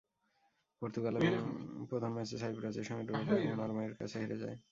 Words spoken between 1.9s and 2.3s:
প্রথম